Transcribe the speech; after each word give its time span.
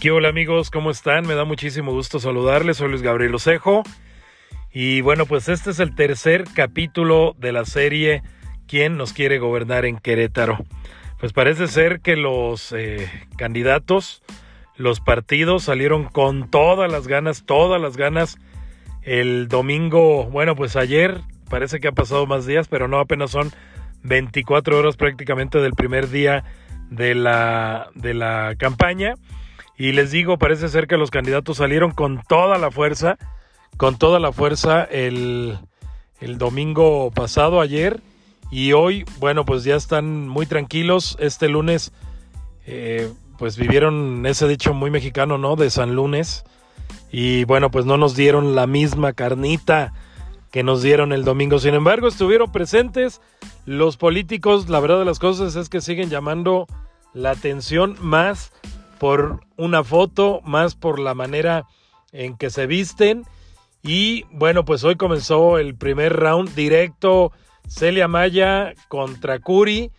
¿Qué 0.00 0.10
hola 0.10 0.28
amigos? 0.28 0.70
¿Cómo 0.70 0.90
están? 0.90 1.26
Me 1.26 1.34
da 1.34 1.44
muchísimo 1.44 1.90
gusto 1.90 2.20
saludarles. 2.20 2.76
Soy 2.76 2.90
Luis 2.90 3.00
Gabriel 3.00 3.34
Osejo. 3.34 3.82
Y 4.70 5.00
bueno, 5.00 5.24
pues 5.24 5.48
este 5.48 5.70
es 5.70 5.80
el 5.80 5.94
tercer 5.94 6.44
capítulo 6.54 7.34
de 7.38 7.52
la 7.52 7.64
serie 7.64 8.22
¿Quién 8.68 8.98
nos 8.98 9.14
quiere 9.14 9.38
gobernar 9.38 9.86
en 9.86 9.98
Querétaro? 9.98 10.58
Pues 11.18 11.32
parece 11.32 11.66
ser 11.66 12.00
que 12.00 12.14
los 12.14 12.72
eh, 12.72 13.10
candidatos, 13.38 14.22
los 14.76 15.00
partidos 15.00 15.62
salieron 15.62 16.04
con 16.04 16.50
todas 16.50 16.92
las 16.92 17.08
ganas, 17.08 17.44
todas 17.46 17.80
las 17.80 17.96
ganas. 17.96 18.38
El 19.02 19.48
domingo, 19.48 20.24
bueno, 20.24 20.56
pues 20.56 20.76
ayer 20.76 21.22
parece 21.48 21.80
que 21.80 21.88
ha 21.88 21.92
pasado 21.92 22.26
más 22.26 22.44
días, 22.44 22.68
pero 22.68 22.86
no 22.86 22.98
apenas 22.98 23.30
son 23.30 23.50
24 24.02 24.78
horas 24.78 24.96
prácticamente 24.96 25.58
del 25.58 25.72
primer 25.72 26.10
día 26.10 26.44
de 26.90 27.14
la, 27.14 27.88
de 27.94 28.12
la 28.12 28.56
campaña. 28.58 29.14
Y 29.78 29.92
les 29.92 30.10
digo, 30.10 30.38
parece 30.38 30.68
ser 30.68 30.86
que 30.86 30.96
los 30.96 31.10
candidatos 31.10 31.58
salieron 31.58 31.90
con 31.90 32.22
toda 32.26 32.58
la 32.58 32.70
fuerza, 32.70 33.18
con 33.76 33.98
toda 33.98 34.18
la 34.18 34.32
fuerza 34.32 34.84
el, 34.84 35.58
el 36.20 36.38
domingo 36.38 37.10
pasado, 37.10 37.60
ayer. 37.60 38.00
Y 38.50 38.72
hoy, 38.72 39.04
bueno, 39.18 39.44
pues 39.44 39.64
ya 39.64 39.76
están 39.76 40.28
muy 40.28 40.46
tranquilos. 40.46 41.16
Este 41.20 41.48
lunes, 41.48 41.92
eh, 42.66 43.12
pues 43.38 43.58
vivieron 43.58 44.24
ese 44.24 44.48
dicho 44.48 44.72
muy 44.72 44.90
mexicano, 44.90 45.36
¿no? 45.36 45.56
De 45.56 45.68
San 45.68 45.94
Lunes. 45.94 46.44
Y 47.10 47.44
bueno, 47.44 47.70
pues 47.70 47.84
no 47.84 47.98
nos 47.98 48.16
dieron 48.16 48.54
la 48.54 48.66
misma 48.66 49.12
carnita 49.12 49.92
que 50.50 50.62
nos 50.62 50.82
dieron 50.82 51.12
el 51.12 51.24
domingo. 51.24 51.58
Sin 51.58 51.74
embargo, 51.74 52.08
estuvieron 52.08 52.50
presentes 52.50 53.20
los 53.66 53.98
políticos. 53.98 54.70
La 54.70 54.80
verdad 54.80 55.00
de 55.00 55.04
las 55.04 55.18
cosas 55.18 55.54
es 55.56 55.68
que 55.68 55.82
siguen 55.82 56.08
llamando 56.08 56.66
la 57.12 57.30
atención 57.30 57.96
más 58.00 58.52
por 58.98 59.40
una 59.56 59.84
foto, 59.84 60.40
más 60.44 60.74
por 60.74 60.98
la 60.98 61.14
manera 61.14 61.66
en 62.12 62.36
que 62.36 62.50
se 62.50 62.66
visten. 62.66 63.24
Y 63.82 64.24
bueno, 64.32 64.64
pues 64.64 64.84
hoy 64.84 64.96
comenzó 64.96 65.58
el 65.58 65.74
primer 65.76 66.14
round 66.14 66.54
directo. 66.54 67.32
Celia 67.68 68.08
Maya 68.08 68.74
contra 68.88 69.40
Curi, 69.40 69.90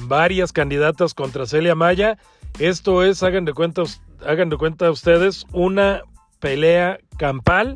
varias 0.00 0.52
candidatas 0.52 1.14
contra 1.14 1.46
Celia 1.46 1.74
Maya. 1.74 2.18
Esto 2.58 3.02
es, 3.04 3.22
hagan 3.22 3.44
de 3.44 3.52
cuenta, 3.52 3.82
hagan 4.26 4.48
de 4.48 4.56
cuenta 4.56 4.90
ustedes, 4.90 5.46
una 5.52 6.02
pelea 6.40 6.98
campal 7.16 7.74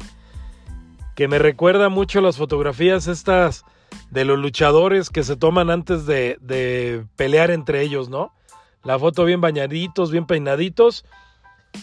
que 1.15 1.29
me 1.29 1.39
recuerda 1.39 1.89
mucho 1.89 2.21
las 2.21 2.37
fotografías 2.37 3.07
estas 3.07 3.65
de 4.11 4.25
los 4.25 4.39
luchadores 4.39 5.09
que 5.09 5.23
se 5.23 5.37
toman 5.37 5.71
antes 5.71 6.05
de, 6.07 6.37
de 6.41 7.07
pelear 7.17 7.51
entre 7.51 7.81
ellos, 7.83 8.09
¿no? 8.09 8.33
La 8.87 9.01
foto 9.01 9.25
bien 9.25 9.41
bañaditos, 9.41 10.13
bien 10.13 10.27
peinaditos. 10.27 11.05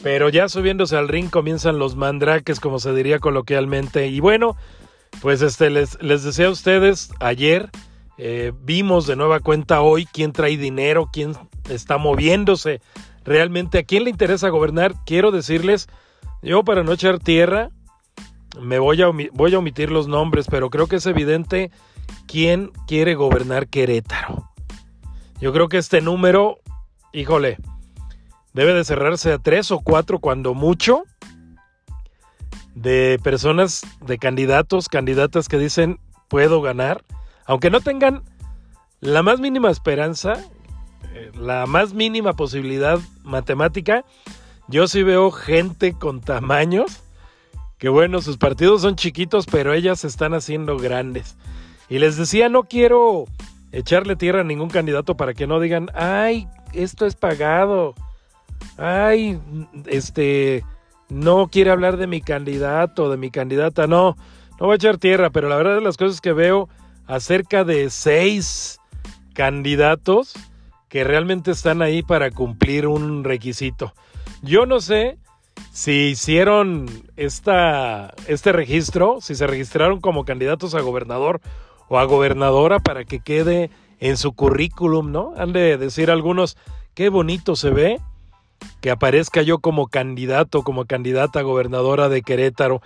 Pero 0.01 0.29
ya 0.29 0.47
subiéndose 0.47 0.95
al 0.95 1.09
ring 1.09 1.29
comienzan 1.29 1.77
los 1.77 1.97
mandraques, 1.97 2.61
como 2.61 2.79
se 2.79 2.93
diría 2.93 3.19
coloquialmente. 3.19 4.07
Y 4.07 4.21
bueno, 4.21 4.55
pues 5.21 5.41
este 5.41 5.69
les, 5.69 6.01
les 6.01 6.23
decía 6.23 6.47
a 6.47 6.51
ustedes 6.51 7.11
ayer. 7.19 7.69
Eh, 8.17 8.53
vimos 8.61 9.05
de 9.05 9.17
nueva 9.17 9.41
cuenta 9.41 9.81
hoy 9.81 10.05
quién 10.05 10.31
trae 10.31 10.55
dinero, 10.55 11.09
quién 11.11 11.33
está 11.69 11.97
moviéndose. 11.97 12.79
Realmente, 13.25 13.79
¿a 13.79 13.83
quién 13.83 14.05
le 14.05 14.09
interesa 14.09 14.47
gobernar? 14.47 14.93
Quiero 15.05 15.31
decirles, 15.31 15.89
yo 16.41 16.63
para 16.63 16.83
no 16.83 16.93
echar 16.93 17.19
tierra, 17.19 17.69
me 18.61 18.79
voy 18.79 19.01
a, 19.01 19.11
voy 19.33 19.53
a 19.53 19.59
omitir 19.59 19.91
los 19.91 20.07
nombres, 20.07 20.47
pero 20.49 20.69
creo 20.69 20.87
que 20.87 20.97
es 20.97 21.05
evidente 21.05 21.69
quién 22.27 22.71
quiere 22.87 23.15
gobernar 23.15 23.67
Querétaro. 23.67 24.49
Yo 25.41 25.51
creo 25.51 25.67
que 25.67 25.77
este 25.77 25.99
número 25.99 26.59
híjole, 27.13 27.57
debe 28.53 28.73
de 28.73 28.83
cerrarse 28.83 29.31
a 29.31 29.39
tres 29.39 29.71
o 29.71 29.79
cuatro 29.79 30.19
cuando 30.19 30.53
mucho 30.53 31.03
de 32.75 33.19
personas, 33.23 33.83
de 34.05 34.17
candidatos, 34.17 34.89
candidatas 34.89 35.47
que 35.47 35.59
dicen 35.59 35.99
puedo 36.27 36.61
ganar, 36.61 37.03
aunque 37.45 37.69
no 37.69 37.81
tengan 37.81 38.23
la 38.99 39.21
más 39.21 39.39
mínima 39.39 39.69
esperanza, 39.69 40.43
eh, 41.13 41.31
la 41.35 41.67
más 41.67 41.93
mínima 41.93 42.33
posibilidad 42.33 42.99
matemática, 43.23 44.03
yo 44.67 44.87
sí 44.87 45.03
veo 45.03 45.29
gente 45.29 45.93
con 45.93 46.21
tamaños, 46.21 47.01
que 47.77 47.89
bueno, 47.89 48.21
sus 48.21 48.37
partidos 48.37 48.81
son 48.81 48.95
chiquitos, 48.95 49.45
pero 49.45 49.73
ellas 49.73 49.99
se 49.99 50.07
están 50.07 50.33
haciendo 50.33 50.77
grandes. 50.77 51.35
Y 51.89 51.99
les 51.99 52.17
decía, 52.17 52.49
no 52.49 52.63
quiero 52.63 53.25
echarle 53.73 54.15
tierra 54.15 54.41
a 54.41 54.45
ningún 54.45 54.69
candidato 54.69 55.17
para 55.17 55.33
que 55.33 55.47
no 55.47 55.59
digan, 55.59 55.89
ay, 55.93 56.47
esto 56.71 57.05
es 57.05 57.15
pagado. 57.15 57.95
Ay, 58.77 59.39
este, 59.87 60.63
no 61.09 61.49
quiere 61.49 61.71
hablar 61.71 61.97
de 61.97 62.07
mi 62.07 62.21
candidato, 62.21 63.09
de 63.09 63.17
mi 63.17 63.29
candidata, 63.29 63.87
no, 63.87 64.15
no 64.59 64.67
voy 64.67 64.73
a 64.73 64.75
echar 64.75 64.97
tierra, 64.97 65.31
pero 65.31 65.49
la 65.49 65.57
verdad 65.57 65.75
de 65.75 65.81
las 65.81 65.97
cosas 65.97 66.21
que 66.21 66.31
veo 66.31 66.69
acerca 67.07 67.63
de 67.63 67.89
seis 67.89 68.79
candidatos 69.33 70.33
que 70.87 71.03
realmente 71.03 71.51
están 71.51 71.81
ahí 71.81 72.03
para 72.03 72.29
cumplir 72.29 72.87
un 72.87 73.23
requisito. 73.23 73.93
Yo 74.43 74.67
no 74.67 74.79
sé 74.79 75.17
si 75.71 76.09
hicieron 76.09 76.85
esta, 77.17 78.13
este 78.27 78.51
registro, 78.51 79.17
si 79.19 79.33
se 79.33 79.47
registraron 79.47 79.99
como 79.99 80.23
candidatos 80.23 80.75
a 80.75 80.81
gobernador 80.81 81.41
o 81.89 81.99
a 81.99 82.05
gobernadora 82.05 82.79
para 82.79 83.05
que 83.05 83.19
quede 83.19 83.69
en 83.99 84.17
su 84.17 84.33
currículum, 84.33 85.11
¿no? 85.11 85.33
Han 85.37 85.53
de 85.53 85.77
decir 85.77 86.11
algunos, 86.11 86.57
qué 86.93 87.09
bonito 87.09 87.55
se 87.55 87.69
ve 87.69 88.01
que 88.81 88.91
aparezca 88.91 89.41
yo 89.41 89.59
como 89.59 89.87
candidato, 89.87 90.63
como 90.63 90.85
candidata 90.85 91.39
a 91.39 91.43
gobernadora 91.43 92.09
de 92.09 92.21
Querétaro. 92.21 92.81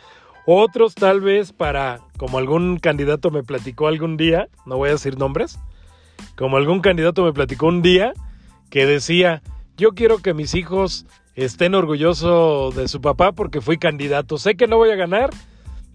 Otros 0.45 0.95
tal 0.95 1.21
vez 1.21 1.53
para, 1.53 2.01
como 2.17 2.37
algún 2.37 2.77
candidato 2.77 3.31
me 3.31 3.43
platicó 3.43 3.87
algún 3.87 4.17
día, 4.17 4.47
no 4.65 4.77
voy 4.77 4.89
a 4.89 4.93
decir 4.93 5.17
nombres, 5.17 5.59
como 6.35 6.57
algún 6.57 6.81
candidato 6.81 7.23
me 7.23 7.33
platicó 7.33 7.67
un 7.67 7.81
día 7.81 8.13
que 8.69 8.85
decía, 8.85 9.41
yo 9.75 9.91
quiero 9.91 10.19
que 10.19 10.33
mis 10.33 10.55
hijos 10.55 11.05
estén 11.35 11.75
orgullosos 11.75 12.75
de 12.75 12.87
su 12.87 13.01
papá 13.01 13.31
porque 13.31 13.61
fui 13.61 13.77
candidato. 13.77 14.37
Sé 14.37 14.55
que 14.55 14.67
no 14.67 14.77
voy 14.77 14.89
a 14.89 14.95
ganar, 14.95 15.29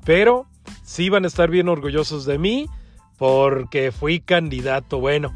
pero 0.04 0.46
sí 0.84 1.08
van 1.08 1.24
a 1.24 1.28
estar 1.28 1.50
bien 1.50 1.68
orgullosos 1.68 2.24
de 2.24 2.38
mí 2.38 2.66
porque 3.22 3.92
fui 3.92 4.18
candidato. 4.18 4.98
Bueno, 4.98 5.32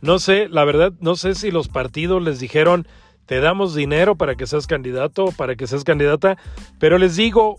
no 0.00 0.18
sé, 0.18 0.48
la 0.48 0.64
verdad, 0.64 0.92
no 0.98 1.14
sé 1.14 1.36
si 1.36 1.52
los 1.52 1.68
partidos 1.68 2.20
les 2.20 2.40
dijeron, 2.40 2.88
te 3.26 3.38
damos 3.38 3.76
dinero 3.76 4.16
para 4.16 4.34
que 4.34 4.44
seas 4.44 4.66
candidato, 4.66 5.26
para 5.36 5.54
que 5.54 5.68
seas 5.68 5.84
candidata, 5.84 6.36
pero 6.80 6.98
les 6.98 7.14
digo, 7.14 7.58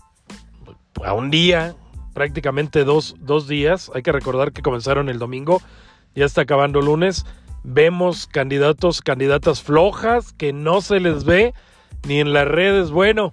a 1.02 1.14
un 1.14 1.30
día, 1.30 1.76
prácticamente 2.12 2.84
dos, 2.84 3.16
dos 3.20 3.48
días, 3.48 3.90
hay 3.94 4.02
que 4.02 4.12
recordar 4.12 4.52
que 4.52 4.60
comenzaron 4.60 5.08
el 5.08 5.18
domingo, 5.18 5.62
ya 6.14 6.26
está 6.26 6.42
acabando 6.42 6.82
lunes, 6.82 7.24
vemos 7.64 8.26
candidatos, 8.26 9.00
candidatas 9.00 9.62
flojas 9.62 10.34
que 10.34 10.52
no 10.52 10.82
se 10.82 11.00
les 11.00 11.24
ve 11.24 11.54
ni 12.06 12.20
en 12.20 12.34
las 12.34 12.46
redes. 12.46 12.90
Bueno, 12.90 13.32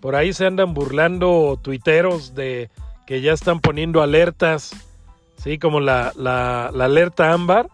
por 0.00 0.14
ahí 0.14 0.34
se 0.34 0.44
andan 0.44 0.74
burlando 0.74 1.58
tuiteros 1.62 2.34
de 2.34 2.68
que 3.06 3.22
ya 3.22 3.32
están 3.32 3.60
poniendo 3.60 4.02
alertas 4.02 4.74
¿sí? 5.36 5.58
Como 5.58 5.80
la, 5.80 6.12
la, 6.16 6.66
alerta 6.66 7.32
ámbar 7.32 7.68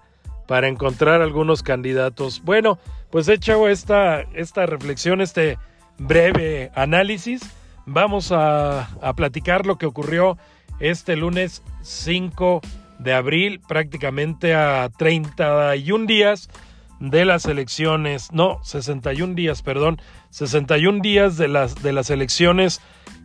para 0.47 0.69
encontrar 0.69 1.23
algunos 1.23 1.63
candidatos. 1.63 2.43
Bueno, 2.45 2.79
pues 3.11 3.29
hecho 3.29 3.69
esta, 3.69 4.23
esta 4.35 4.67
reflexión, 4.67 5.21
este 5.21 5.59
breve 5.99 6.71
análisis, 6.75 7.43
vamos 7.87 8.33
a, 8.33 8.91
a 9.01 9.15
platicar 9.15 9.67
lo 9.67 9.77
que 9.77 9.87
ocurrió 9.87 10.37
este 10.81 11.17
lunes 11.17 11.63
5 11.83 12.61
de 12.99 13.13
abril, 13.13 13.61
prácticamente 13.61 14.55
a 14.55 14.89
31 14.97 16.07
días 16.07 16.49
de 17.01 17.25
las 17.25 17.47
elecciones, 17.47 18.31
no, 18.33 18.61
61 18.63 19.35
días, 19.35 19.63
perdón, 19.63 20.01
61 20.31 21.01
días 21.03 21.37
de 21.37 21.49
las, 21.49 21.83
de 21.83 21.93
las 21.93 22.11
elecciones 22.11 22.81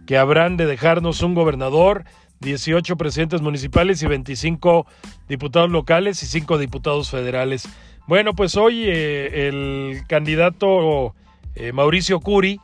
que 0.07 0.17
habrán 0.17 0.57
de 0.57 0.65
dejarnos 0.65 1.21
un 1.21 1.35
gobernador, 1.35 2.03
18 2.41 2.97
presidentes 2.97 3.41
municipales 3.41 4.01
y 4.03 4.07
25 4.07 4.85
diputados 5.27 5.69
locales 5.69 6.21
y 6.23 6.25
5 6.27 6.57
diputados 6.57 7.09
federales. 7.09 7.67
Bueno, 8.07 8.33
pues 8.33 8.55
hoy 8.55 8.85
eh, 8.85 9.47
el 9.47 10.03
candidato 10.07 11.15
eh, 11.55 11.71
Mauricio 11.73 12.19
Curi 12.19 12.59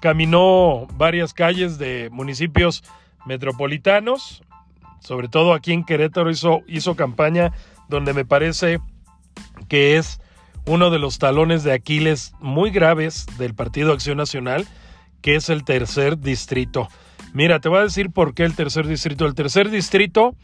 caminó 0.00 0.86
varias 0.96 1.32
calles 1.32 1.78
de 1.78 2.10
municipios 2.12 2.84
metropolitanos, 3.24 4.42
sobre 5.00 5.28
todo 5.28 5.54
aquí 5.54 5.72
en 5.72 5.84
Querétaro 5.84 6.30
hizo, 6.30 6.60
hizo 6.68 6.94
campaña 6.94 7.52
donde 7.88 8.12
me 8.12 8.24
parece 8.24 8.80
que 9.68 9.96
es 9.96 10.20
uno 10.66 10.90
de 10.90 10.98
los 10.98 11.18
talones 11.18 11.62
de 11.62 11.72
Aquiles 11.72 12.34
muy 12.40 12.70
graves 12.70 13.26
del 13.38 13.54
Partido 13.54 13.92
Acción 13.92 14.16
Nacional, 14.16 14.66
que 15.20 15.36
es 15.36 15.48
el 15.48 15.64
tercer 15.64 16.18
distrito. 16.18 16.88
Mira, 17.34 17.58
te 17.58 17.68
voy 17.68 17.80
a 17.80 17.82
decir 17.82 18.10
por 18.10 18.32
qué 18.32 18.44
el 18.44 18.54
tercer 18.54 18.86
distrito. 18.86 19.26
El 19.26 19.34
tercer 19.34 19.68
distrito 19.68 20.36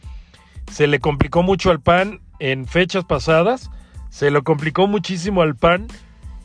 se 0.69 0.87
le 0.87 0.99
complicó 0.99 1.41
mucho 1.41 1.71
al 1.71 1.79
PAN 1.79 2.19
en 2.39 2.67
fechas 2.67 3.05
pasadas, 3.05 3.71
se 4.09 4.29
lo 4.29 4.43
complicó 4.43 4.87
muchísimo 4.87 5.41
al 5.41 5.55
PAN 5.55 5.87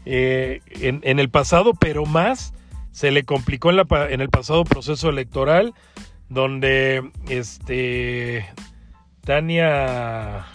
eh, 0.04 0.60
en, 0.70 1.18
el 1.18 1.30
pasado, 1.30 1.74
pero 1.74 2.06
más 2.06 2.54
se 2.92 3.10
le 3.10 3.24
complicó 3.24 3.70
en, 3.72 4.20
el 4.20 4.28
pasado 4.28 4.62
proceso 4.62 5.08
electoral, 5.08 5.74
donde 6.28 7.10
este, 7.28 8.46
Tania, 9.22 10.46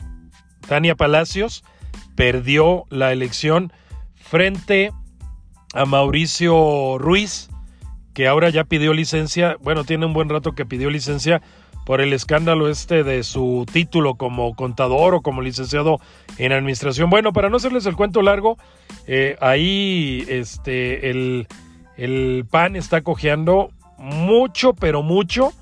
Tania 0.69 0.95
Palacios 0.95 1.65
perdió 2.15 2.85
la 2.89 3.11
elección 3.11 3.73
frente 4.15 4.93
a 5.73 5.83
Mauricio 5.83 6.97
Ruiz, 6.97 7.49
que 8.13 8.28
ahora 8.28 8.50
ya 8.50 8.63
pidió 8.63 8.94
licencia, 8.94 9.58
bueno, 9.62 9.84
tiene 9.84 10.06
un 10.06 10.13
buen 10.13 10.30
rato 10.30 10.54
que 10.54 10.66
pidió 10.66 10.90
licencia 10.90 11.42
por 11.86 12.02
el 12.02 12.13
escándalo 12.13 12.69
este 12.69 13.04
de 13.04 13.24
su 13.24 13.66
título 13.72 14.16
como 14.16 14.56
contador 14.56 15.16
o 15.16 15.22
como 15.22 15.42
licenciado 15.42 16.00
en 16.38 16.52
administración. 16.52 17.10
Bueno, 17.10 17.34
para 17.34 17.50
no 17.50 17.58
hacerles 17.58 17.86
el 17.86 17.96
cuento 17.96 18.22
largo, 18.22 18.58
eh, 19.08 19.36
ahí 19.42 20.25
este, 20.28 21.10
el, 21.10 21.48
el 21.98 22.46
PAN 22.50 22.75
está 22.75 23.02
cojeando 23.02 23.72
mucho, 23.98 24.74
pero 24.74 25.02
mucho, 25.04 25.54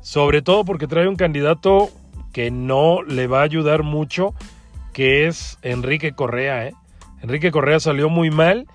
sobre 0.00 0.42
todo 0.42 0.64
porque 0.64 0.86
trae 0.86 1.08
un 1.08 1.16
candidato 1.16 1.90
que 2.32 2.50
no 2.50 3.02
le 3.02 3.26
va 3.26 3.40
a 3.40 3.44
ayudar 3.44 3.82
mucho, 3.82 4.34
que 4.92 5.26
es 5.26 5.58
Enrique 5.62 6.12
Correa. 6.12 6.66
¿eh? 6.66 6.74
Enrique 7.22 7.50
Correa 7.50 7.80
salió 7.80 8.08
muy 8.08 8.30
mal 8.30 8.66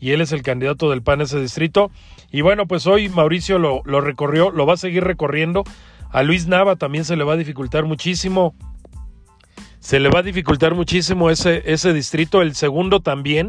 y 0.00 0.12
él 0.12 0.20
es 0.20 0.32
el 0.32 0.42
candidato 0.42 0.90
del 0.90 1.02
PAN 1.02 1.20
en 1.20 1.26
ese 1.26 1.40
distrito. 1.40 1.90
Y 2.32 2.40
bueno, 2.40 2.66
pues 2.66 2.86
hoy 2.86 3.08
Mauricio 3.08 3.58
lo, 3.58 3.82
lo 3.84 4.00
recorrió, 4.00 4.50
lo 4.50 4.66
va 4.66 4.74
a 4.74 4.78
seguir 4.78 5.04
recorriendo 5.04 5.64
a 6.10 6.24
Luis 6.24 6.48
Nava 6.48 6.76
también 6.76 7.04
se 7.04 7.16
le 7.16 7.24
va 7.24 7.34
a 7.34 7.36
dificultar 7.36 7.84
muchísimo. 7.84 8.54
Se 9.78 10.00
le 10.00 10.08
va 10.10 10.18
a 10.18 10.22
dificultar 10.22 10.74
muchísimo 10.74 11.30
ese, 11.30 11.62
ese 11.72 11.92
distrito. 11.92 12.42
El 12.42 12.54
segundo 12.54 13.00
también. 13.00 13.48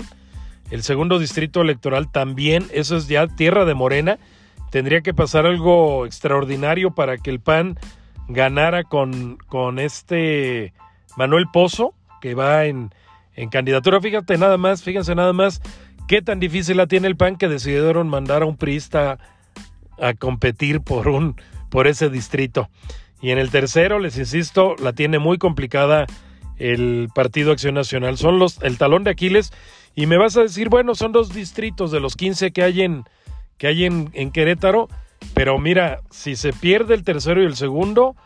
El 0.70 0.84
segundo 0.84 1.18
distrito 1.18 1.62
electoral 1.62 2.12
también. 2.12 2.68
Eso 2.72 2.96
es 2.96 3.08
ya 3.08 3.28
tierra 3.28 3.66
de 3.66 3.74
Morena. 3.74 4.20
Tendría 4.70 5.02
que 5.02 5.14
pasar 5.14 5.46
algo 5.46 6.06
extraordinario 6.06 6.92
para 6.92 7.18
que 7.18 7.32
el 7.32 7.40
PAN 7.40 7.78
ganara 8.28 8.84
con, 8.84 9.38
con 9.48 9.80
este 9.80 10.74
Manuel 11.18 11.48
Pozo, 11.52 11.94
que 12.22 12.36
va 12.36 12.66
en, 12.66 12.94
en 13.36 13.50
candidatura. 13.50 14.00
Fíjate 14.00 14.38
nada 14.38 14.58
más, 14.58 14.84
fíjense 14.84 15.16
nada 15.16 15.34
más 15.34 15.62
qué 16.12 16.22
tan 16.22 16.42
difícil 16.42 16.76
la 16.76 16.88
tiene 16.88 17.08
el 17.08 17.16
PAN 17.16 17.38
que 17.38 17.48
decidieron 17.48 18.10
mandar 18.10 18.42
a 18.42 18.46
un 18.46 18.58
priista 18.58 19.18
a 19.98 20.14
competir 20.14 20.82
por 20.82 21.08
un 21.08 21.38
por 21.70 21.88
ese 21.88 22.10
distrito. 22.10 22.70
Y 23.22 23.32
en 23.32 23.38
el 23.38 23.50
tercero, 23.50 23.98
les 23.98 24.18
insisto, 24.18 24.76
la 24.84 24.92
tiene 24.92 25.20
muy 25.20 25.38
complicada 25.38 26.08
el 26.58 27.08
Partido 27.16 27.54
Acción 27.54 27.76
Nacional. 27.76 28.18
Son 28.18 28.40
los 28.40 28.62
el 28.62 28.78
talón 28.78 29.06
de 29.06 29.12
Aquiles. 29.12 29.54
Y 29.96 30.06
me 30.06 30.18
vas 30.18 30.36
a 30.36 30.42
decir, 30.42 30.68
bueno, 30.68 30.96
son 30.96 31.14
dos 31.14 31.34
distritos 31.34 31.92
de 31.92 32.02
los 32.02 32.18
15 32.18 32.52
que 32.52 32.64
hay 32.64 32.82
en, 32.82 33.06
que 33.58 33.68
hay 33.68 33.86
en, 33.86 34.32
Querétaro. 34.32 34.90
Pero 35.34 35.60
mira, 35.60 36.02
si 36.10 36.36
se 36.36 36.52
pierde 36.52 36.94
el 36.94 37.06
tercero 37.06 37.42
y 37.42 37.46
el 37.46 37.56
segundo, 37.56 38.18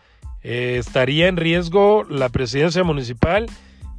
eh, 0.42 0.78
estaría 0.80 1.28
en 1.28 1.38
riesgo 1.38 2.04
la 2.10 2.30
presidencia 2.30 2.84
municipal 2.84 3.46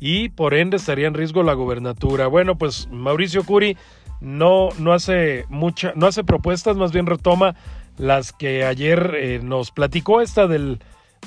y 0.00 0.28
por 0.28 0.54
ende 0.54 0.76
estaría 0.76 1.06
en 1.06 1.14
riesgo 1.14 1.42
la 1.42 1.54
gobernatura. 1.54 2.26
Bueno, 2.26 2.56
pues 2.56 2.88
Mauricio 2.90 3.44
Curi 3.44 3.76
no, 4.20 4.68
no 4.78 4.92
hace 4.92 5.44
mucha, 5.48 5.92
no 5.94 6.06
hace 6.06 6.24
propuestas, 6.24 6.76
más 6.76 6.92
bien 6.92 7.06
retoma 7.06 7.54
las 7.98 8.32
que 8.32 8.64
ayer 8.64 9.14
eh, 9.16 9.40
nos 9.42 9.70
platicó, 9.70 10.20
esta 10.20 10.46
del, 10.46 10.80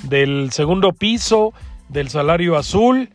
del, 0.04 0.50
segundo 0.52 0.92
piso, 0.92 1.52
del 1.88 2.08
salario 2.08 2.56
azul, 2.56 3.10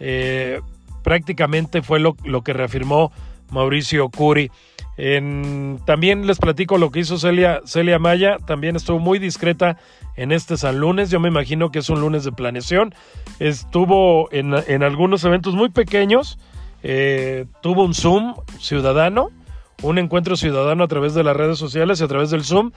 eh, 0.00 0.60
prácticamente 1.02 1.82
fue 1.82 2.00
lo, 2.00 2.16
lo, 2.24 2.42
que 2.42 2.52
reafirmó 2.52 3.12
Mauricio 3.50 4.08
Curi. 4.08 4.50
También 4.96 6.26
les 6.26 6.38
platico 6.38 6.78
lo 6.78 6.90
que 6.90 7.00
hizo 7.00 7.18
Celia, 7.18 7.60
Celia 7.64 7.98
Maya, 7.98 8.36
también 8.46 8.76
estuvo 8.76 8.98
muy 8.98 9.18
discreta 9.18 9.76
en 10.16 10.30
este 10.30 10.56
San 10.56 10.78
Lunes, 10.78 11.10
yo 11.10 11.18
me 11.18 11.28
imagino 11.28 11.70
que 11.70 11.80
es 11.80 11.90
un 11.90 12.00
lunes 12.00 12.22
de 12.22 12.30
planeación, 12.30 12.94
estuvo 13.40 14.30
en, 14.32 14.54
en 14.68 14.82
algunos 14.84 15.24
eventos 15.24 15.54
muy 15.54 15.70
pequeños, 15.70 16.38
eh, 16.84 17.46
tuvo 17.60 17.84
un 17.84 17.94
Zoom 17.94 18.34
ciudadano, 18.60 19.30
un 19.82 19.98
encuentro 19.98 20.36
ciudadano 20.36 20.84
a 20.84 20.88
través 20.88 21.14
de 21.14 21.24
las 21.24 21.36
redes 21.36 21.58
sociales 21.58 22.00
y 22.00 22.04
a 22.04 22.08
través 22.08 22.30
del 22.30 22.44
Zoom, 22.44 22.70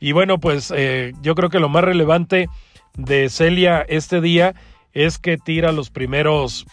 y 0.00 0.12
bueno, 0.12 0.40
pues 0.40 0.72
eh, 0.74 1.12
yo 1.22 1.34
creo 1.36 1.50
que 1.50 1.60
lo 1.60 1.68
más 1.68 1.84
relevante 1.84 2.48
de 2.96 3.28
Celia 3.28 3.82
este 3.82 4.20
día 4.20 4.54
es 4.92 5.18
que 5.18 5.36
tira 5.36 5.70
los 5.70 5.90
primeros 5.90 6.66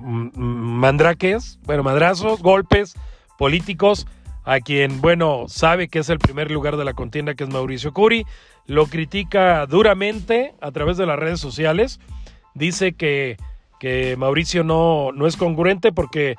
mandraques, 0.00 1.58
bueno, 1.64 1.82
madrazos, 1.82 2.40
golpes 2.40 2.94
políticos 3.36 4.06
a 4.50 4.58
quien, 4.58 5.00
bueno, 5.00 5.44
sabe 5.46 5.86
que 5.86 6.00
es 6.00 6.08
el 6.08 6.18
primer 6.18 6.50
lugar 6.50 6.76
de 6.76 6.84
la 6.84 6.92
contienda, 6.92 7.34
que 7.34 7.44
es 7.44 7.50
Mauricio 7.50 7.92
Curi, 7.92 8.26
lo 8.66 8.86
critica 8.86 9.64
duramente 9.66 10.54
a 10.60 10.72
través 10.72 10.96
de 10.96 11.06
las 11.06 11.20
redes 11.20 11.38
sociales, 11.38 12.00
dice 12.54 12.94
que, 12.94 13.36
que 13.78 14.16
Mauricio 14.16 14.64
no, 14.64 15.12
no 15.12 15.28
es 15.28 15.36
congruente 15.36 15.92
porque 15.92 16.34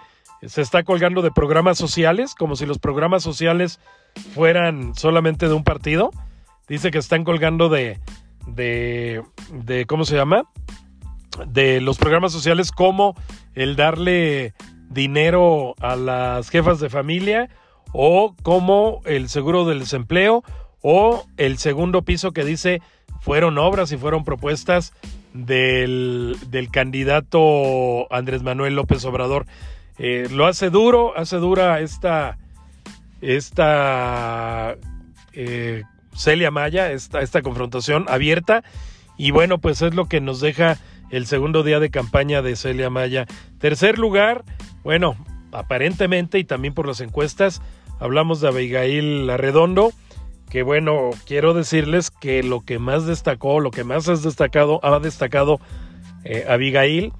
se 0.46 0.62
está 0.62 0.84
colgando 0.84 1.22
de 1.22 1.32
programas 1.32 1.78
sociales, 1.78 2.36
como 2.36 2.58
si 2.58 2.66
los 2.66 2.80
programas 2.80 3.24
sociales 3.24 3.80
fueran 4.36 4.94
solamente 4.94 5.48
de 5.48 5.54
un 5.54 5.64
partido. 5.64 6.12
Dice 6.68 6.92
que 6.92 6.98
están 6.98 7.24
colgando 7.24 7.70
de, 7.70 7.98
de, 8.46 9.24
de, 9.54 9.86
¿cómo 9.86 10.04
se 10.04 10.18
llama? 10.18 10.50
De 11.48 11.80
los 11.80 11.98
programas 11.98 12.34
sociales 12.34 12.74
como 12.74 13.16
el 13.56 13.78
darle 13.78 14.54
dinero 14.90 15.76
a 15.80 15.96
las 15.96 16.50
jefas 16.50 16.82
de 16.82 16.90
familia 16.90 17.50
o 17.94 18.36
como 18.44 19.02
el 19.06 19.30
seguro 19.30 19.66
del 19.66 19.80
desempleo 19.80 20.44
o 20.82 21.26
el 21.38 21.58
segundo 21.58 22.02
piso 22.04 22.32
que 22.32 22.46
dice 22.46 22.82
fueron 23.22 23.58
obras 23.58 23.92
y 23.92 23.98
fueron 23.98 24.24
propuestas 24.24 24.94
del, 25.34 26.38
del 26.48 26.72
candidato 26.72 28.12
Andrés 28.14 28.44
Manuel 28.44 28.76
López 28.76 29.06
Obrador. 29.06 29.46
Eh, 29.98 30.28
lo 30.32 30.48
hace 30.48 30.70
duro, 30.70 31.14
hace 31.16 31.38
dura 31.38 31.80
esta, 31.80 32.38
esta 33.22 34.76
eh, 35.34 35.84
Celia 36.16 36.50
Maya, 36.52 36.92
esta, 36.92 37.22
esta 37.22 37.42
confrontación 37.42 38.06
abierta. 38.08 38.64
Y 39.18 39.32
bueno, 39.32 39.60
pues 39.60 39.82
es 39.82 39.94
lo 39.94 40.06
que 40.06 40.20
nos 40.20 40.42
deja 40.42 40.78
el 41.12 41.28
segundo 41.28 41.62
día 41.64 41.80
de 41.80 41.92
campaña 41.92 42.42
de 42.42 42.56
Celia 42.56 42.90
Maya. 42.90 43.28
Tercer 43.60 44.00
lugar, 44.00 44.44
bueno, 44.84 45.16
aparentemente 45.52 46.40
y 46.40 46.44
también 46.44 46.74
por 46.74 46.88
las 46.88 47.02
encuestas, 47.02 47.62
hablamos 48.02 48.42
de 48.42 48.50
Abigail 48.50 49.30
Arredondo, 49.30 49.94
que 50.50 50.64
bueno, 50.64 51.12
quiero 51.26 51.54
decirles 51.54 52.12
que 52.12 52.44
lo 52.44 52.62
que 52.62 52.80
más 52.80 53.06
destacó, 53.06 53.62
lo 53.62 53.72
que 53.72 53.86
más 53.86 54.10
has 54.10 54.24
destacado, 54.24 54.80
ha 54.84 55.00
destacado 55.00 55.62
eh, 56.26 56.46
Abigail, 56.50 57.14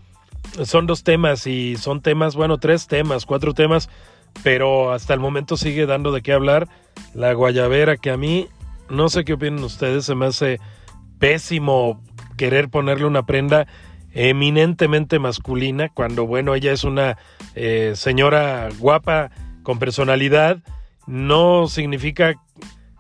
son 0.64 0.88
dos 0.88 1.04
temas 1.04 1.48
y 1.48 1.78
son 1.78 2.02
temas, 2.02 2.36
bueno, 2.36 2.58
tres 2.58 2.88
temas, 2.88 3.26
cuatro 3.26 3.54
temas, 3.54 3.90
pero 4.44 4.92
hasta 4.92 5.14
el 5.14 5.20
momento 5.20 5.56
sigue 5.56 5.86
dando 5.86 6.12
de 6.12 6.22
qué 6.22 6.34
hablar. 6.34 6.68
La 7.14 7.32
guayabera 7.34 7.96
que 7.96 8.10
a 8.10 8.18
mí, 8.18 8.48
no 8.90 9.08
sé 9.08 9.24
qué 9.24 9.34
opinan 9.34 9.64
ustedes, 9.64 10.06
se 10.06 10.16
me 10.16 10.26
hace 10.26 10.60
pésimo 11.20 12.02
querer 12.38 12.70
ponerle 12.70 13.06
una 13.06 13.26
prenda 13.26 13.68
eminentemente 14.14 15.20
masculina 15.20 15.90
cuando, 15.90 16.26
bueno, 16.26 16.56
ella 16.56 16.74
es 16.74 16.84
una 16.84 17.18
eh, 17.56 17.94
señora 17.96 18.70
guapa 18.80 19.32
con 19.64 19.80
personalidad, 19.80 20.60
no 21.08 21.68
significa 21.68 22.36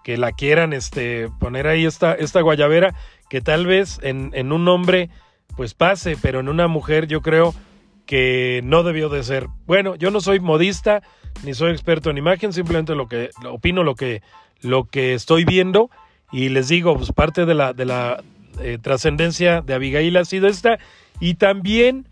que 0.03 0.17
la 0.17 0.31
quieran 0.31 0.73
este, 0.73 1.29
poner 1.39 1.67
ahí 1.67 1.85
esta, 1.85 2.13
esta 2.13 2.41
guayabera 2.41 2.95
que 3.29 3.41
tal 3.41 3.65
vez 3.65 3.99
en, 4.01 4.31
en 4.33 4.51
un 4.51 4.67
hombre 4.67 5.09
pues 5.55 5.73
pase, 5.73 6.17
pero 6.21 6.39
en 6.39 6.49
una 6.49 6.67
mujer 6.67 7.07
yo 7.07 7.21
creo 7.21 7.53
que 8.05 8.61
no 8.63 8.83
debió 8.83 9.09
de 9.09 9.23
ser. 9.23 9.47
Bueno, 9.65 9.95
yo 9.95 10.11
no 10.11 10.21
soy 10.21 10.39
modista 10.39 11.01
ni 11.43 11.53
soy 11.53 11.71
experto 11.71 12.09
en 12.09 12.17
imagen, 12.17 12.51
simplemente 12.53 12.95
lo 12.95 13.07
que 13.07 13.29
opino 13.49 13.83
lo 13.83 13.95
que 13.95 14.21
lo 14.61 14.85
que 14.85 15.13
estoy 15.13 15.45
viendo 15.45 15.89
y 16.31 16.49
les 16.49 16.67
digo, 16.67 16.95
pues 16.95 17.11
parte 17.11 17.45
de 17.45 17.53
la 17.53 17.73
de 17.73 17.85
la 17.85 18.23
eh, 18.59 18.77
trascendencia 18.81 19.61
de 19.61 19.73
Abigail 19.73 20.17
ha 20.17 20.25
sido 20.25 20.47
esta 20.47 20.77
y 21.19 21.35
también 21.35 22.05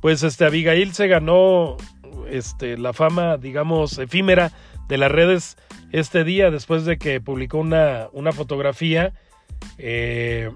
pues 0.00 0.22
este 0.22 0.44
Abigail 0.44 0.94
se 0.94 1.08
ganó 1.08 1.76
este 2.30 2.78
la 2.78 2.92
fama 2.92 3.36
digamos 3.36 3.98
efímera 3.98 4.52
de 4.88 4.98
las 4.98 5.10
redes 5.10 5.56
este 5.92 6.24
día 6.24 6.50
después 6.50 6.84
de 6.84 6.98
que 6.98 7.20
publicó 7.20 7.58
una, 7.58 8.08
una 8.12 8.32
fotografía 8.32 9.12
eh, 9.78 10.50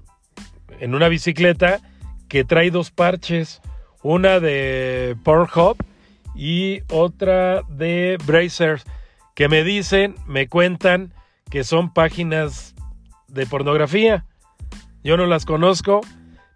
en 0.79 0.95
una 0.95 1.07
bicicleta 1.07 1.81
que 2.27 2.43
trae 2.43 2.71
dos 2.71 2.91
parches, 2.91 3.61
una 4.01 4.39
de 4.39 5.15
Pornhub 5.23 5.77
y 6.35 6.81
otra 6.89 7.61
de 7.69 8.17
Brazers, 8.25 8.85
que 9.35 9.47
me 9.47 9.63
dicen, 9.63 10.15
me 10.25 10.47
cuentan 10.47 11.13
que 11.49 11.63
son 11.63 11.93
páginas 11.93 12.75
de 13.27 13.45
pornografía. 13.45 14.25
Yo 15.03 15.17
no 15.17 15.25
las 15.25 15.45
conozco, 15.45 16.01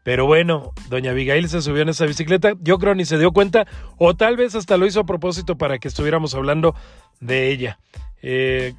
Pero 0.03 0.25
bueno, 0.25 0.72
doña 0.89 1.12
Abigail 1.12 1.50
se 1.50 1.62
subió 1.62 1.82
en 1.82 1.89
esa 1.89 2.06
bicicleta, 2.06 2.53
yo 2.62 2.79
creo 2.79 2.96
ni 2.96 3.06
se 3.06 3.18
dio 3.18 3.32
cuenta, 3.32 3.68
o 3.98 4.15
tal 4.15 4.38
vez 4.38 4.56
hasta 4.56 4.77
lo 4.77 4.86
hizo 4.86 5.01
a 5.01 5.06
propósito 5.06 5.58
para 5.58 5.77
que 5.77 5.88
estuviéramos 5.88 6.34
hablando 6.36 6.74
de 7.20 7.50
ella. 7.50 7.79
Eh, 8.22 8.74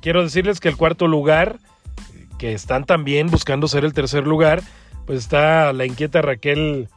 quiero 0.00 0.22
decirles 0.22 0.60
que 0.60 0.68
el 0.68 0.76
cuarto 0.76 1.08
lugar, 1.08 1.58
que 2.38 2.52
están 2.52 2.84
también 2.84 3.28
buscando 3.28 3.68
ser 3.68 3.84
el 3.84 3.94
tercer 3.94 4.26
lugar, 4.26 4.62
pues 5.06 5.20
está 5.20 5.72
la 5.72 5.86
inquieta 5.86 6.20
Raquel 6.20 6.88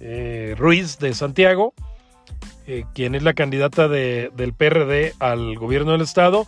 eh, 0.00 0.54
Ruiz 0.58 0.98
de 0.98 1.14
Santiago, 1.14 1.74
eh, 2.66 2.84
quien 2.94 3.14
es 3.14 3.22
la 3.22 3.34
candidata 3.34 3.88
de, 3.88 4.30
del 4.36 4.52
PRD 4.52 5.14
al 5.20 5.56
gobierno 5.56 5.92
del 5.92 6.00
estado, 6.00 6.46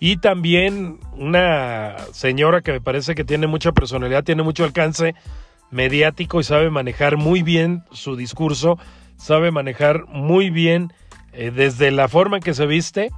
y 0.00 0.16
también 0.16 0.98
una 1.12 1.96
señora 2.12 2.60
que 2.60 2.72
me 2.72 2.80
parece 2.80 3.14
que 3.14 3.24
tiene 3.24 3.46
mucha 3.46 3.70
personalidad, 3.70 4.24
tiene 4.24 4.42
mucho 4.42 4.64
alcance 4.64 5.14
mediático 5.72 6.38
y 6.38 6.44
sabe 6.44 6.70
manejar 6.70 7.16
muy 7.16 7.42
bien 7.42 7.82
su 7.90 8.14
discurso, 8.14 8.78
sabe 9.16 9.50
manejar 9.50 10.06
muy 10.06 10.50
bien 10.50 10.92
eh, 11.32 11.50
desde 11.50 11.90
la 11.90 12.06
forma 12.06 12.36
en 12.36 12.42
que 12.42 12.54
se 12.54 12.66
viste, 12.66 13.10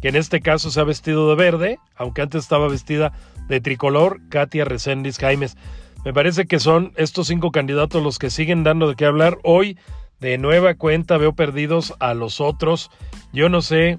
que 0.00 0.08
en 0.08 0.16
este 0.16 0.40
caso 0.40 0.70
se 0.70 0.80
ha 0.80 0.84
vestido 0.84 1.28
de 1.28 1.36
verde, 1.36 1.78
aunque 1.94 2.22
antes 2.22 2.42
estaba 2.42 2.68
vestida 2.68 3.12
de 3.48 3.60
tricolor, 3.60 4.20
Katia 4.30 4.64
Reséndiz 4.64 5.18
Jaimes. 5.18 5.56
Me 6.04 6.14
parece 6.14 6.46
que 6.46 6.60
son 6.60 6.92
estos 6.96 7.26
cinco 7.26 7.50
candidatos 7.50 8.02
los 8.02 8.18
que 8.18 8.30
siguen 8.30 8.64
dando 8.64 8.88
de 8.88 8.94
qué 8.94 9.04
hablar. 9.04 9.38
Hoy, 9.42 9.76
de 10.20 10.38
nueva 10.38 10.74
cuenta, 10.74 11.18
veo 11.18 11.34
perdidos 11.34 11.94
a 11.98 12.14
los 12.14 12.40
otros. 12.40 12.90
Yo 13.32 13.48
no 13.48 13.60
sé, 13.60 13.98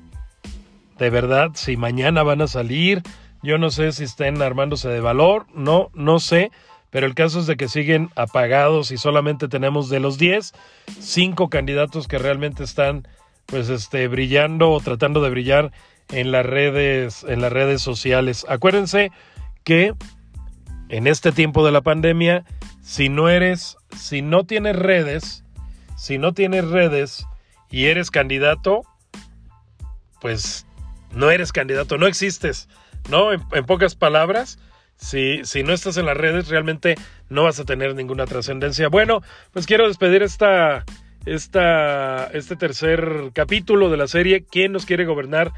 de 0.98 1.10
verdad, 1.10 1.51
si 1.54 1.78
mañana 1.78 2.24
van 2.24 2.42
a 2.42 2.48
salir. 2.48 3.04
Yo 3.44 3.58
no 3.58 3.70
sé 3.70 3.92
si 3.92 4.06
estén 4.06 4.42
armándose 4.42 4.89
de 4.89 5.01
valor. 5.01 5.46
No, 5.54 5.92
no 5.94 6.20
sé. 6.20 6.51
Pero 6.89 7.05
el 7.05 7.15
caso 7.15 7.39
es 7.39 7.48
de 7.48 7.58
que 7.58 7.67
siguen 7.67 8.10
apagados 8.15 8.91
y 8.91 8.98
solamente 8.98 9.48
tenemos 9.48 9.89
de 9.89 10.00
los 10.00 10.17
10, 10.17 10.53
cinco 11.00 11.50
candidatos 11.50 12.08
que 12.08 12.17
realmente 12.17 12.63
están 12.63 13.08
pues 13.46 13.69
este 13.69 14.08
brillando 14.08 14.72
o 14.72 14.79
tratando 14.79 15.22
de 15.22 15.29
brillar 15.29 15.72
en 16.12 16.31
las 16.31 16.46
redes 16.46 17.24
en 17.27 17.41
las 17.41 17.51
redes 17.51 17.81
sociales. 17.81 18.46
Acuérdense 18.50 19.12
que 19.63 19.93
en 20.89 21.08
este 21.08 21.31
tiempo 21.31 21.65
de 21.65 21.72
la 21.72 21.81
pandemia, 21.81 22.43
si 22.81 23.10
no 23.10 23.29
eres, 23.29 23.77
si 23.96 24.22
no 24.22 24.43
tienes 24.46 24.75
redes, 24.75 25.43
si 25.96 26.17
no 26.17 26.34
tienes 26.34 26.67
redes 26.67 27.25
y 27.69 27.86
eres 27.86 28.10
candidato, 28.10 28.81
pues 30.22 30.65
no 31.13 31.29
eres 31.31 31.51
candidato, 31.51 31.98
no 31.98 32.08
existes, 32.08 32.67
¿no? 33.10 33.31
En, 33.31 33.65
pocas 33.65 33.96
palabras, 33.96 34.60
si, 35.00 35.44
si 35.46 35.63
no 35.63 35.74
estás 35.74 35.98
en 35.98 36.06
las 36.06 36.18
redes, 36.18 36.50
realmente 36.50 36.96
no 37.29 37.44
vas 37.44 37.60
a 37.60 37.65
tener 37.65 37.96
ninguna 37.96 38.25
trascendencia. 38.25 38.89
Bueno, 38.89 39.22
pues 39.51 39.65
quiero 39.65 39.88
despedir 39.88 40.22
esta, 40.24 40.84
esta, 41.25 42.25
este 42.27 42.56
tercer 42.56 43.32
capítulo 43.34 43.89
de 43.89 43.98
la 43.98 44.08
serie, 44.08 44.46
¿Quién 44.46 44.74
nos 44.74 44.86
quiere 44.86 45.06
gobernar 45.06 45.51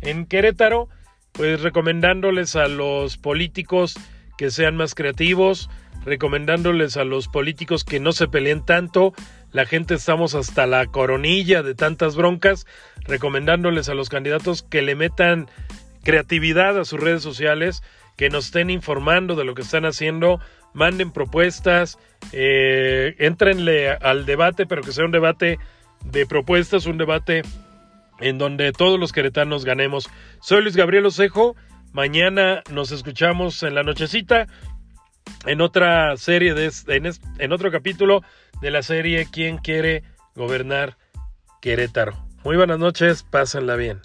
en 0.00 0.26
Querétaro? 0.26 0.88
Pues 1.32 1.60
recomendándoles 1.60 2.54
a 2.54 2.68
los 2.68 3.18
políticos 3.18 3.94
que 4.38 4.50
sean 4.50 4.76
más 4.76 4.94
creativos, 4.94 5.68
recomendándoles 6.04 6.96
a 6.96 7.04
los 7.04 7.28
políticos 7.28 7.82
que 7.82 7.98
no 7.98 8.12
se 8.12 8.28
peleen 8.28 8.64
tanto, 8.64 9.12
la 9.50 9.66
gente 9.66 9.94
estamos 9.94 10.34
hasta 10.34 10.66
la 10.66 10.86
coronilla 10.86 11.62
de 11.62 11.74
tantas 11.74 12.14
broncas, 12.14 12.66
recomendándoles 13.02 13.88
a 13.88 13.94
los 13.94 14.08
candidatos 14.08 14.62
que 14.62 14.82
le 14.82 14.94
metan 14.94 15.48
creatividad 16.02 16.78
a 16.78 16.84
sus 16.84 17.00
redes 17.00 17.22
sociales, 17.22 17.82
que 18.16 18.30
nos 18.30 18.46
estén 18.46 18.70
informando 18.70 19.34
de 19.36 19.44
lo 19.44 19.54
que 19.54 19.62
están 19.62 19.84
haciendo, 19.84 20.40
manden 20.72 21.12
propuestas, 21.12 21.98
eh, 22.32 23.14
entrenle 23.18 23.90
al 23.90 24.26
debate, 24.26 24.66
pero 24.66 24.82
que 24.82 24.92
sea 24.92 25.04
un 25.04 25.12
debate 25.12 25.58
de 26.04 26.26
propuestas, 26.26 26.86
un 26.86 26.98
debate 26.98 27.42
en 28.20 28.38
donde 28.38 28.72
todos 28.72 28.98
los 28.98 29.12
queretanos 29.12 29.64
ganemos. 29.64 30.08
Soy 30.40 30.62
Luis 30.62 30.76
Gabriel 30.76 31.06
Osejo 31.06 31.56
Mañana 31.94 32.64
nos 32.72 32.90
escuchamos 32.90 33.62
en 33.62 33.76
la 33.76 33.84
nochecita 33.84 34.48
en 35.46 35.60
otra 35.60 36.16
serie 36.16 36.52
de 36.52 36.72
en, 36.88 37.08
en 37.38 37.52
otro 37.52 37.70
capítulo 37.70 38.22
de 38.60 38.72
la 38.72 38.82
serie 38.82 39.28
¿Quién 39.30 39.58
quiere 39.58 40.02
gobernar 40.34 40.98
Querétaro? 41.62 42.14
Muy 42.42 42.56
buenas 42.56 42.80
noches, 42.80 43.22
pásenla 43.22 43.76
bien. 43.76 44.00